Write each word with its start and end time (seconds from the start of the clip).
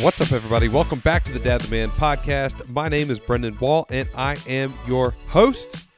What's 0.00 0.20
up, 0.20 0.30
everybody? 0.30 0.68
Welcome 0.68 1.00
back 1.00 1.24
to 1.24 1.32
the 1.32 1.40
Dad 1.40 1.60
the 1.60 1.70
Man 1.72 1.90
podcast. 1.90 2.68
My 2.68 2.88
name 2.88 3.10
is 3.10 3.18
Brendan 3.18 3.58
Wall, 3.58 3.84
and 3.90 4.08
I 4.14 4.36
am 4.46 4.72
your 4.86 5.10
host. 5.26 5.88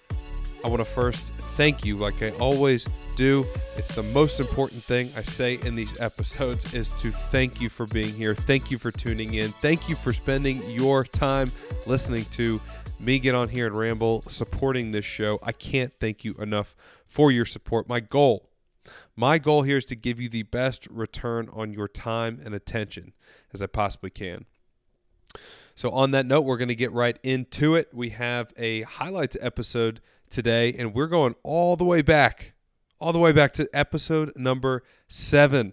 I 0.64 0.68
want 0.68 0.80
to 0.80 0.86
first 0.86 1.32
thank 1.54 1.84
you, 1.84 1.98
like 1.98 2.22
I 2.22 2.30
always 2.38 2.88
do. 3.14 3.44
It's 3.76 3.94
the 3.94 4.02
most 4.02 4.40
important 4.40 4.82
thing 4.82 5.10
I 5.18 5.20
say 5.20 5.58
in 5.66 5.76
these 5.76 6.00
episodes 6.00 6.72
is 6.72 6.94
to 6.94 7.12
thank 7.12 7.60
you 7.60 7.68
for 7.68 7.84
being 7.84 8.14
here. 8.14 8.34
Thank 8.34 8.70
you 8.70 8.78
for 8.78 8.90
tuning 8.90 9.34
in. 9.34 9.52
Thank 9.52 9.86
you 9.86 9.96
for 9.96 10.14
spending 10.14 10.62
your 10.70 11.04
time 11.04 11.52
listening 11.84 12.24
to 12.30 12.58
me 12.98 13.18
get 13.18 13.34
on 13.34 13.50
here 13.50 13.66
and 13.66 13.76
ramble, 13.76 14.24
supporting 14.28 14.92
this 14.92 15.04
show. 15.04 15.38
I 15.42 15.52
can't 15.52 15.92
thank 16.00 16.24
you 16.24 16.32
enough 16.36 16.74
for 17.06 17.30
your 17.30 17.44
support. 17.44 17.86
My 17.86 18.00
goal 18.00 18.49
my 19.16 19.38
goal 19.38 19.62
here 19.62 19.78
is 19.78 19.84
to 19.86 19.96
give 19.96 20.20
you 20.20 20.28
the 20.28 20.44
best 20.44 20.86
return 20.90 21.48
on 21.52 21.72
your 21.72 21.88
time 21.88 22.40
and 22.44 22.54
attention 22.54 23.12
as 23.52 23.62
I 23.62 23.66
possibly 23.66 24.10
can. 24.10 24.46
So, 25.74 25.90
on 25.90 26.10
that 26.10 26.26
note, 26.26 26.42
we're 26.42 26.58
going 26.58 26.68
to 26.68 26.74
get 26.74 26.92
right 26.92 27.18
into 27.22 27.74
it. 27.74 27.88
We 27.92 28.10
have 28.10 28.52
a 28.56 28.82
highlights 28.82 29.36
episode 29.40 30.00
today, 30.28 30.72
and 30.72 30.94
we're 30.94 31.06
going 31.06 31.34
all 31.42 31.76
the 31.76 31.84
way 31.84 32.02
back, 32.02 32.52
all 33.00 33.12
the 33.12 33.18
way 33.18 33.32
back 33.32 33.52
to 33.54 33.68
episode 33.72 34.32
number 34.36 34.82
seven 35.08 35.72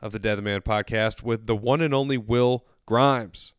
of 0.00 0.12
the 0.12 0.18
the 0.18 0.42
Man 0.42 0.60
podcast 0.60 1.22
with 1.22 1.46
the 1.46 1.56
one 1.56 1.80
and 1.80 1.92
only 1.92 2.16
Will 2.16 2.64
Grimes. 2.86 3.52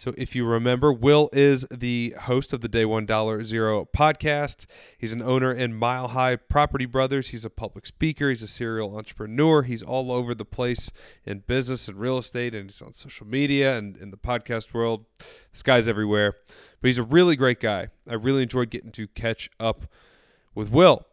So, 0.00 0.14
if 0.16 0.36
you 0.36 0.44
remember, 0.44 0.92
Will 0.92 1.28
is 1.32 1.66
the 1.72 2.14
host 2.20 2.52
of 2.52 2.60
the 2.60 2.68
Day 2.68 2.84
One 2.84 3.04
Dollar 3.04 3.42
Zero 3.42 3.84
podcast. 3.84 4.66
He's 4.96 5.12
an 5.12 5.20
owner 5.20 5.52
in 5.52 5.74
Mile 5.74 6.08
High 6.08 6.36
Property 6.36 6.86
Brothers. 6.86 7.30
He's 7.30 7.44
a 7.44 7.50
public 7.50 7.84
speaker. 7.84 8.30
He's 8.30 8.44
a 8.44 8.46
serial 8.46 8.96
entrepreneur. 8.96 9.62
He's 9.62 9.82
all 9.82 10.12
over 10.12 10.36
the 10.36 10.44
place 10.44 10.92
in 11.24 11.40
business 11.40 11.88
and 11.88 11.98
real 11.98 12.16
estate, 12.16 12.54
and 12.54 12.70
he's 12.70 12.80
on 12.80 12.92
social 12.92 13.26
media 13.26 13.76
and 13.76 13.96
in 13.96 14.12
the 14.12 14.16
podcast 14.16 14.72
world. 14.72 15.04
This 15.50 15.64
guy's 15.64 15.88
everywhere, 15.88 16.34
but 16.80 16.86
he's 16.86 16.98
a 16.98 17.02
really 17.02 17.34
great 17.34 17.58
guy. 17.58 17.88
I 18.08 18.14
really 18.14 18.44
enjoyed 18.44 18.70
getting 18.70 18.92
to 18.92 19.08
catch 19.08 19.50
up 19.58 19.86
with 20.54 20.70
Will. 20.70 21.06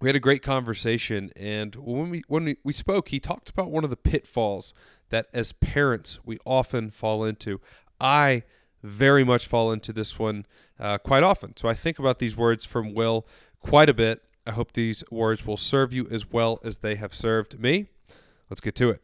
We 0.00 0.08
had 0.08 0.16
a 0.16 0.20
great 0.20 0.42
conversation, 0.42 1.30
and 1.36 1.76
when 1.76 2.10
we 2.10 2.22
when 2.26 2.46
we, 2.46 2.56
we 2.64 2.72
spoke, 2.72 3.10
he 3.10 3.20
talked 3.20 3.48
about 3.48 3.70
one 3.70 3.84
of 3.84 3.90
the 3.90 3.96
pitfalls 3.96 4.74
that 5.10 5.28
as 5.32 5.52
parents 5.52 6.18
we 6.24 6.38
often 6.44 6.90
fall 6.90 7.22
into. 7.24 7.60
I 8.00 8.42
very 8.82 9.24
much 9.24 9.46
fall 9.46 9.72
into 9.72 9.92
this 9.92 10.18
one 10.18 10.46
uh, 10.78 10.98
quite 10.98 11.22
often. 11.22 11.56
So 11.56 11.68
I 11.68 11.74
think 11.74 11.98
about 11.98 12.18
these 12.18 12.36
words 12.36 12.64
from 12.64 12.94
Will 12.94 13.26
quite 13.60 13.88
a 13.88 13.94
bit. 13.94 14.22
I 14.46 14.52
hope 14.52 14.72
these 14.72 15.04
words 15.10 15.46
will 15.46 15.56
serve 15.56 15.92
you 15.92 16.08
as 16.10 16.30
well 16.30 16.60
as 16.64 16.78
they 16.78 16.94
have 16.94 17.14
served 17.14 17.60
me. 17.60 17.88
Let's 18.48 18.60
get 18.60 18.74
to 18.76 18.90
it. 18.90 19.02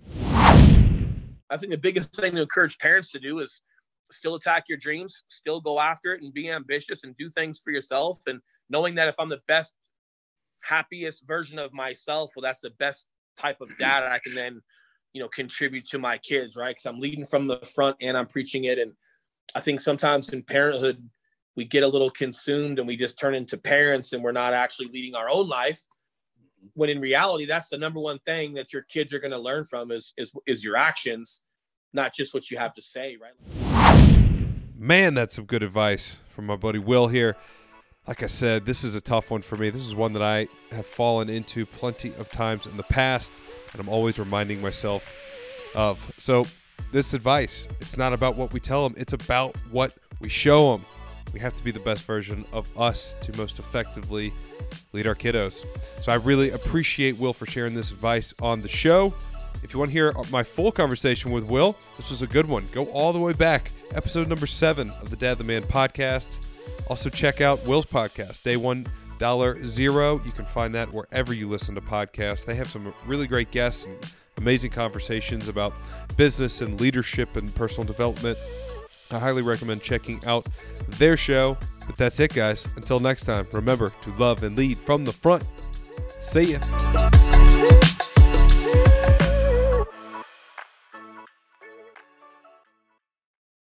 I 1.51 1.57
think 1.59 1.71
the 1.71 1.79
biggest 1.79 2.17
thing 2.17 2.35
to 2.35 2.43
encourage 2.43 2.79
parents 2.79 3.11
to 3.13 3.21
do 3.21 3.41
is 3.41 3.61
still 4.11 4.37
attack 4.37 4.65
your 4.69 4.79
dreams, 4.79 5.25
still 5.29 5.61
go 5.61 5.81
after 5.81 6.15
it 6.15 6.23
and 6.23 6.33
be 6.33 6.51
ambitious 6.51 7.05
and 7.05 7.17
do 7.17 7.29
things 7.29 7.61
for 7.63 7.71
yourself. 7.71 8.21
And 8.27 8.41
knowing 8.71 8.95
that 8.95 9.09
if 9.09 9.17
I'm 9.19 9.29
the 9.29 9.41
best, 9.47 9.73
happiest 10.61 11.27
version 11.27 11.59
of 11.59 11.73
myself, 11.75 12.33
well, 12.35 12.43
that's 12.43 12.61
the 12.61 12.71
best 12.71 13.07
type 13.37 13.61
of 13.61 13.77
dad 13.79 14.05
I 14.05 14.19
can 14.19 14.35
then 14.35 14.63
you 15.15 15.23
know 15.23 15.29
contribute 15.29 15.87
to 15.89 15.99
my 15.99 16.19
kids 16.19 16.57
right? 16.57 16.77
Because 16.77 16.87
i'm 16.87 17.01
leading 17.01 17.25
from 17.25 17.47
the 17.47 17.59
front 17.59 17.97
and 18.03 18.17
i'm 18.17 18.27
preaching 18.27 18.65
it. 18.65 18.79
And 18.79 18.93
i 19.55 19.61
think 19.61 19.81
sometimes 19.81 20.29
in 20.29 20.43
parenthood 20.43 21.09
we 21.57 21.65
get 21.65 21.85
a 21.85 21.89
little 21.89 22.11
consumed 22.11 22.79
and 22.79 22.89
we 22.89 22.97
just 22.97 23.19
turn 23.19 23.35
into 23.35 23.57
parents 23.57 24.13
and 24.13 24.23
we're 24.23 24.33
not 24.33 24.53
actually 24.53 24.89
leading 24.89 25.15
our 25.15 25.31
own 25.31 25.49
life. 25.49 25.81
When 26.75 26.91
in 26.91 27.01
reality 27.01 27.47
that's 27.47 27.69
the 27.71 27.79
number 27.79 28.01
one 28.01 28.19
thing 28.27 28.55
that 28.55 28.73
your 28.73 28.83
kids 28.83 29.15
are 29.15 29.21
going 29.21 29.31
to 29.31 29.39
learn 29.39 29.65
from 29.65 29.91
is 29.91 30.13
is 30.17 30.33
is 30.47 30.65
your 30.65 30.77
actions 30.77 31.43
not 31.93 32.13
just 32.13 32.35
what 32.35 32.51
you 32.51 32.59
have 32.59 32.73
to 32.73 32.83
say 32.83 33.17
right? 33.17 33.35
Man 34.77 35.15
that's 35.15 35.37
some 35.37 35.45
good 35.45 35.63
advice 35.63 36.19
from 36.29 36.47
my 36.47 36.57
buddy 36.57 36.79
will 36.79 37.09
here 37.09 37.37
like 38.07 38.23
I 38.23 38.27
said, 38.27 38.67
this 38.67 38.85
is 38.85 38.95
a 38.95 39.01
tough 39.01 39.31
one 39.31 39.43
for 39.43 39.57
me. 39.57 39.71
This 39.71 39.87
is 39.87 39.95
one 39.95 40.13
that 40.13 40.23
I 40.23 40.49
have 40.73 40.87
fallen 40.87 41.31
into 41.31 41.65
plenty 41.65 42.13
of 42.19 42.29
times 42.29 42.67
in 42.67 42.77
the 42.77 42.83
past, 42.83 43.33
and 43.73 43.81
I'm 43.81 43.89
always 43.89 44.19
reminding 44.19 44.61
myself 44.61 45.11
of. 45.75 46.15
So, 46.19 46.47
this 46.93 47.15
advice, 47.15 47.67
it's 47.81 47.97
not 47.97 48.13
about 48.13 48.37
what 48.37 48.53
we 48.53 48.61
tell 48.61 48.89
them, 48.89 48.95
it's 48.99 49.13
about 49.13 49.57
what 49.71 49.95
we 50.21 50.29
show 50.29 50.73
them. 50.73 50.85
We 51.33 51.41
have 51.41 51.57
to 51.57 51.65
be 51.65 51.71
the 51.71 51.81
best 51.81 52.05
version 52.05 52.45
of 52.53 52.69
us 52.79 53.17
to 53.23 53.37
most 53.37 53.59
effectively 53.59 54.33
lead 54.93 55.07
our 55.07 55.15
kiddos. 55.15 55.65
So, 56.03 56.13
I 56.13 56.17
really 56.17 56.51
appreciate 56.51 57.19
Will 57.19 57.33
for 57.33 57.47
sharing 57.47 57.75
this 57.75 57.91
advice 57.91 58.35
on 58.41 58.61
the 58.61 58.69
show. 58.69 59.15
If 59.63 59.73
you 59.73 59.79
want 59.79 59.91
to 59.91 59.95
hear 59.95 60.13
my 60.31 60.43
full 60.43 60.71
conversation 60.71 61.33
with 61.33 61.45
Will, 61.45 61.75
this 61.97 62.11
was 62.11 62.21
a 62.21 62.27
good 62.27 62.47
one. 62.47 62.67
Go 62.71 62.85
all 62.87 63.15
the 63.15 63.19
way 63.19 63.33
back, 63.33 63.71
episode 63.95 64.29
number 64.29 64.47
seven 64.47 64.91
of 64.91 65.09
the 65.09 65.17
Dad 65.17 65.39
the 65.39 65.45
Man 65.45 65.63
podcast. 65.63 66.37
Also, 66.89 67.09
check 67.11 67.41
out 67.41 67.65
Will's 67.65 67.87
podcast, 67.87 68.43
Day 68.43 68.57
One 68.57 68.87
Dollar 69.19 69.65
Zero. 69.65 70.21
You 70.25 70.33
can 70.33 70.45
find 70.45 70.75
that 70.75 70.93
wherever 70.93 71.33
you 71.33 71.49
listen 71.49 71.75
to 71.77 71.81
podcasts. 71.81 72.45
They 72.45 72.55
have 72.55 72.69
some 72.69 72.93
really 73.07 73.27
great 73.27 73.51
guests 73.51 73.85
and 73.85 73.97
amazing 74.37 74.71
conversations 74.71 75.49
about 75.49 75.75
business 76.17 76.61
and 76.61 76.81
leadership 76.81 77.37
and 77.37 77.55
personal 77.55 77.87
development. 77.87 78.39
I 79.11 79.19
highly 79.19 79.43
recommend 79.43 79.83
checking 79.83 80.25
out 80.27 80.47
their 80.89 81.17
show. 81.17 81.57
But 81.87 81.97
that's 81.97 82.19
it, 82.21 82.33
guys. 82.33 82.67
Until 82.77 83.01
next 83.01 83.25
time, 83.25 83.47
remember 83.53 83.93
to 84.03 84.11
love 84.13 84.43
and 84.43 84.57
lead 84.57 84.79
from 84.79 85.05
the 85.05 85.13
front. 85.13 85.45
See 86.21 86.57
ya. 86.57 88.01